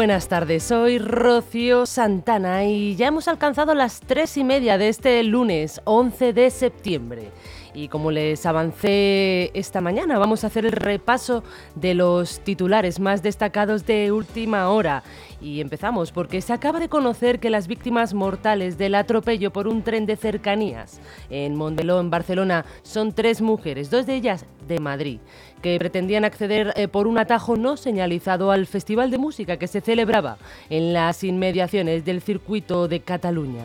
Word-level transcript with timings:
buenas 0.00 0.28
tardes, 0.28 0.62
soy 0.62 0.98
Rocío 0.98 1.84
Santana 1.84 2.64
y 2.64 2.96
ya 2.96 3.08
hemos 3.08 3.28
alcanzado 3.28 3.74
las 3.74 4.00
tres 4.00 4.38
y 4.38 4.44
media 4.44 4.78
de 4.78 4.88
este 4.88 5.22
lunes 5.24 5.82
11 5.84 6.32
de 6.32 6.48
septiembre. 6.48 7.28
Y 7.74 7.88
como 7.88 8.10
les 8.10 8.44
avancé 8.46 9.50
esta 9.54 9.80
mañana, 9.80 10.18
vamos 10.18 10.42
a 10.42 10.48
hacer 10.48 10.66
el 10.66 10.72
repaso 10.72 11.44
de 11.74 11.94
los 11.94 12.40
titulares 12.40 12.98
más 13.00 13.22
destacados 13.22 13.86
de 13.86 14.12
última 14.12 14.68
hora. 14.70 15.02
Y 15.40 15.60
empezamos 15.60 16.12
porque 16.12 16.40
se 16.40 16.52
acaba 16.52 16.80
de 16.80 16.88
conocer 16.88 17.38
que 17.38 17.50
las 17.50 17.66
víctimas 17.66 18.12
mortales 18.12 18.76
del 18.76 18.94
atropello 18.94 19.52
por 19.52 19.68
un 19.68 19.82
tren 19.82 20.06
de 20.06 20.16
cercanías 20.16 21.00
en 21.30 21.54
Mondeló, 21.54 22.00
en 22.00 22.10
Barcelona, 22.10 22.64
son 22.82 23.12
tres 23.12 23.40
mujeres, 23.40 23.90
dos 23.90 24.06
de 24.06 24.16
ellas 24.16 24.44
de 24.66 24.80
Madrid, 24.80 25.20
que 25.62 25.78
pretendían 25.78 26.24
acceder 26.24 26.72
eh, 26.76 26.88
por 26.88 27.06
un 27.06 27.18
atajo 27.18 27.56
no 27.56 27.76
señalizado 27.76 28.50
al 28.50 28.66
Festival 28.66 29.10
de 29.10 29.18
Música 29.18 29.56
que 29.56 29.66
se 29.66 29.80
celebraba 29.80 30.38
en 30.68 30.92
las 30.92 31.24
inmediaciones 31.24 32.04
del 32.04 32.20
circuito 32.20 32.88
de 32.88 33.00
Cataluña. 33.00 33.64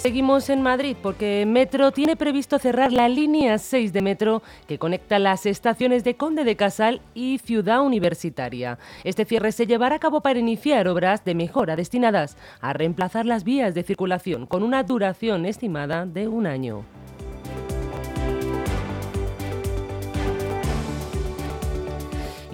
Seguimos 0.00 0.48
en 0.48 0.62
Madrid 0.62 0.96
porque 1.02 1.44
Metro 1.46 1.92
tiene 1.92 2.16
previsto 2.16 2.58
cerrar 2.58 2.90
la 2.90 3.08
línea 3.08 3.58
6 3.58 3.92
de 3.92 4.00
Metro 4.00 4.42
que 4.66 4.78
conecta 4.78 5.18
las 5.18 5.44
estaciones 5.44 6.04
de 6.04 6.16
Conde 6.16 6.44
de 6.44 6.56
Casal 6.56 7.02
y 7.12 7.38
Ciudad 7.38 7.82
Universitaria. 7.82 8.78
Este 9.04 9.26
cierre 9.26 9.52
se 9.52 9.66
llevará 9.66 9.96
a 9.96 9.98
cabo 9.98 10.22
para 10.22 10.38
iniciar 10.38 10.88
obras 10.88 11.22
de 11.24 11.34
mejora 11.34 11.76
destinadas 11.76 12.38
a 12.62 12.72
reemplazar 12.72 13.26
las 13.26 13.44
vías 13.44 13.74
de 13.74 13.82
circulación 13.82 14.46
con 14.46 14.62
una 14.62 14.82
duración 14.84 15.44
estimada 15.44 16.06
de 16.06 16.28
un 16.28 16.46
año. 16.46 16.84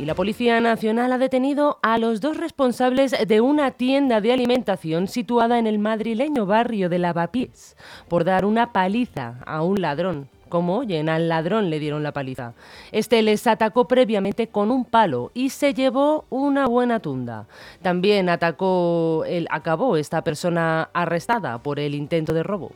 La 0.06 0.14
Policía 0.14 0.60
Nacional 0.60 1.10
ha 1.10 1.18
detenido 1.18 1.80
a 1.82 1.98
los 1.98 2.20
dos 2.20 2.36
responsables 2.36 3.12
de 3.26 3.40
una 3.40 3.72
tienda 3.72 4.20
de 4.20 4.32
alimentación 4.32 5.08
situada 5.08 5.58
en 5.58 5.66
el 5.66 5.80
madrileño 5.80 6.46
barrio 6.46 6.88
de 6.88 7.00
Lavapiés 7.00 7.76
por 8.06 8.22
dar 8.22 8.44
una 8.44 8.72
paliza 8.72 9.40
a 9.44 9.62
un 9.62 9.80
ladrón. 9.80 10.28
Como 10.48 10.76
oyen, 10.76 11.08
al 11.08 11.28
ladrón 11.28 11.70
le 11.70 11.80
dieron 11.80 12.04
la 12.04 12.12
paliza. 12.12 12.54
Este 12.92 13.20
les 13.22 13.48
atacó 13.48 13.88
previamente 13.88 14.46
con 14.46 14.70
un 14.70 14.84
palo 14.84 15.32
y 15.34 15.50
se 15.50 15.74
llevó 15.74 16.24
una 16.30 16.68
buena 16.68 17.00
tunda. 17.00 17.48
También 17.82 18.28
atacó, 18.28 19.24
el, 19.26 19.48
acabó 19.50 19.96
esta 19.96 20.22
persona 20.22 20.88
arrestada 20.92 21.58
por 21.58 21.80
el 21.80 21.96
intento 21.96 22.32
de 22.32 22.44
robo. 22.44 22.70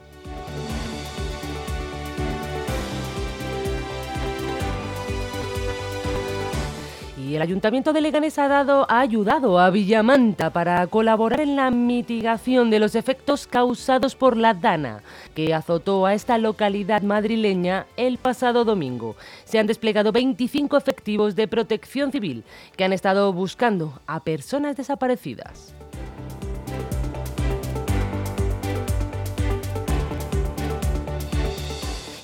El 7.37 7.43
Ayuntamiento 7.43 7.93
de 7.93 8.01
Leganés 8.01 8.39
ha, 8.39 8.49
dado, 8.49 8.87
ha 8.91 9.01
ayudado 9.01 9.59
a 9.59 9.71
Villamanta 9.71 10.51
para 10.51 10.87
colaborar 10.89 11.41
en 11.41 11.55
la 11.55 11.71
mitigación 11.71 12.71
de 12.71 12.81
los 12.81 12.95
efectos 12.95 13.47
causados 13.47 14.17
por 14.17 14.37
la 14.37 14.53
Dana, 14.53 15.03
que 15.35 15.55
azotó 15.55 16.07
a 16.07 16.15
esta 16.15 16.39
localidad 16.39 17.03
madrileña 17.03 17.87
el 17.97 18.19
pasado 18.19 18.65
domingo. 18.65 19.17
Se 19.45 19.59
han 19.59 19.67
desplegado 19.67 20.13
25 20.13 20.77
efectivos 20.77 21.37
de 21.37 21.47
protección 21.47 22.11
civil 22.11 22.43
que 22.77 22.85
han 22.85 22.93
estado 22.93 23.33
buscando 23.33 24.01
a 24.07 24.25
personas 24.25 24.77
desaparecidas. 24.77 25.75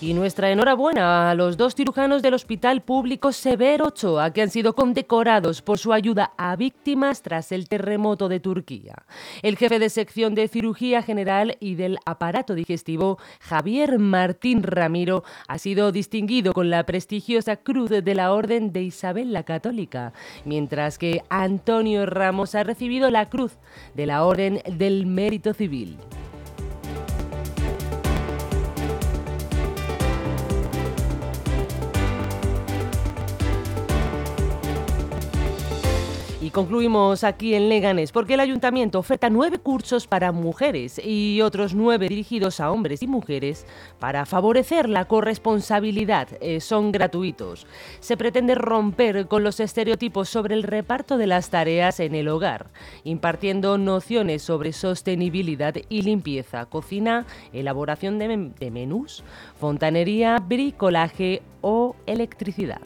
Y 0.06 0.14
nuestra 0.14 0.52
enhorabuena 0.52 1.32
a 1.32 1.34
los 1.34 1.56
dos 1.56 1.74
cirujanos 1.74 2.22
del 2.22 2.34
Hospital 2.34 2.80
Público 2.80 3.32
Severo 3.32 3.86
Ochoa, 3.86 4.32
que 4.32 4.40
han 4.40 4.50
sido 4.50 4.76
condecorados 4.76 5.62
por 5.62 5.78
su 5.78 5.92
ayuda 5.92 6.30
a 6.36 6.54
víctimas 6.54 7.22
tras 7.22 7.50
el 7.50 7.68
terremoto 7.68 8.28
de 8.28 8.38
Turquía. 8.38 9.04
El 9.42 9.56
jefe 9.56 9.80
de 9.80 9.90
sección 9.90 10.36
de 10.36 10.46
cirugía 10.46 11.02
general 11.02 11.56
y 11.58 11.74
del 11.74 11.98
aparato 12.06 12.54
digestivo, 12.54 13.18
Javier 13.40 13.98
Martín 13.98 14.62
Ramiro, 14.62 15.24
ha 15.48 15.58
sido 15.58 15.90
distinguido 15.90 16.52
con 16.52 16.70
la 16.70 16.86
prestigiosa 16.86 17.56
Cruz 17.56 17.90
de 17.90 18.14
la 18.14 18.32
Orden 18.32 18.72
de 18.72 18.84
Isabel 18.84 19.32
la 19.32 19.42
Católica, 19.42 20.12
mientras 20.44 20.98
que 20.98 21.24
Antonio 21.30 22.06
Ramos 22.06 22.54
ha 22.54 22.62
recibido 22.62 23.10
la 23.10 23.28
Cruz 23.28 23.58
de 23.96 24.06
la 24.06 24.24
Orden 24.24 24.62
del 24.72 25.04
Mérito 25.04 25.52
Civil. 25.52 25.98
Concluimos 36.56 37.22
aquí 37.22 37.54
en 37.54 37.68
Leganés 37.68 38.12
porque 38.12 38.32
el 38.32 38.40
ayuntamiento 38.40 38.98
oferta 38.98 39.28
nueve 39.28 39.58
cursos 39.58 40.06
para 40.06 40.32
mujeres 40.32 40.98
y 41.04 41.42
otros 41.42 41.74
nueve 41.74 42.08
dirigidos 42.08 42.60
a 42.60 42.70
hombres 42.70 43.02
y 43.02 43.06
mujeres 43.06 43.66
para 43.98 44.24
favorecer 44.24 44.88
la 44.88 45.04
corresponsabilidad. 45.04 46.28
Eh, 46.40 46.62
son 46.62 46.92
gratuitos. 46.92 47.66
Se 48.00 48.16
pretende 48.16 48.54
romper 48.54 49.28
con 49.28 49.44
los 49.44 49.60
estereotipos 49.60 50.30
sobre 50.30 50.54
el 50.54 50.62
reparto 50.62 51.18
de 51.18 51.26
las 51.26 51.50
tareas 51.50 52.00
en 52.00 52.14
el 52.14 52.26
hogar, 52.26 52.70
impartiendo 53.04 53.76
nociones 53.76 54.40
sobre 54.40 54.72
sostenibilidad 54.72 55.74
y 55.90 56.00
limpieza, 56.00 56.64
cocina, 56.64 57.26
elaboración 57.52 58.18
de, 58.18 58.52
de 58.58 58.70
menús, 58.70 59.24
fontanería, 59.60 60.38
bricolaje 60.38 61.42
o 61.60 61.96
electricidad. 62.06 62.80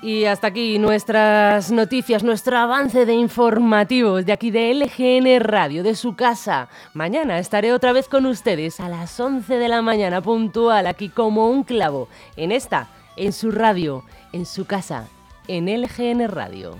Y 0.00 0.26
hasta 0.26 0.46
aquí 0.46 0.78
nuestras 0.78 1.72
noticias, 1.72 2.22
nuestro 2.22 2.56
avance 2.56 3.04
de 3.04 3.14
informativos 3.14 4.24
de 4.24 4.32
aquí 4.32 4.52
de 4.52 4.72
LGN 4.72 5.40
Radio, 5.40 5.82
de 5.82 5.96
su 5.96 6.14
casa. 6.14 6.68
Mañana 6.94 7.40
estaré 7.40 7.72
otra 7.72 7.92
vez 7.92 8.08
con 8.08 8.24
ustedes 8.26 8.78
a 8.78 8.88
las 8.88 9.18
11 9.18 9.56
de 9.56 9.68
la 9.68 9.82
mañana 9.82 10.20
puntual, 10.20 10.86
aquí 10.86 11.08
como 11.08 11.50
un 11.50 11.64
clavo, 11.64 12.08
en 12.36 12.52
esta, 12.52 12.88
en 13.16 13.32
su 13.32 13.50
radio, 13.50 14.04
en 14.32 14.46
su 14.46 14.66
casa, 14.66 15.08
en 15.48 15.66
LGN 15.66 16.28
Radio. 16.28 16.76